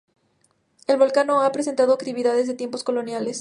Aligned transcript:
El 0.87 0.97
volcán 0.97 1.27
no 1.27 1.43
ha 1.43 1.51
presentado 1.51 1.93
actividad 1.93 2.35
desde 2.35 2.55
tiempos 2.55 2.83
coloniales. 2.83 3.29